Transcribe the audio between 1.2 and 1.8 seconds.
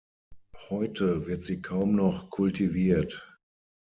wird sie